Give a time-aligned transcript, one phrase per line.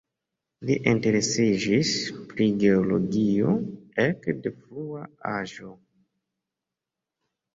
[0.67, 1.89] Li interesiĝis
[2.31, 3.53] pri geologio
[4.05, 5.75] ek de frua aĝo.